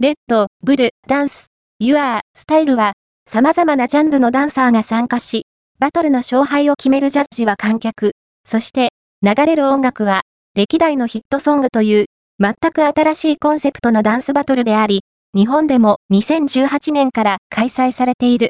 [0.00, 1.48] レッド、ブル、ダンス、
[1.80, 2.92] ユアー、スタイルは、
[3.28, 5.46] 様々なジャンルのダンサーが参加し、
[5.80, 8.12] バトルの勝敗を決めるジャッジは観客、
[8.48, 8.90] そして
[9.22, 10.20] 流れる音楽は、
[10.54, 12.06] 歴代のヒットソングという、
[12.38, 15.00] 全く新しいコンセプトのダンスバトルであり、
[15.34, 18.46] 日本でも2018年から開催されている。